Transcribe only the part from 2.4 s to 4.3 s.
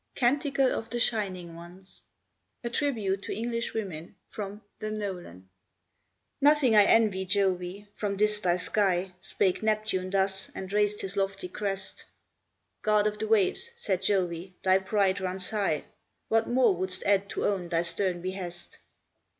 A Tribute to English Women,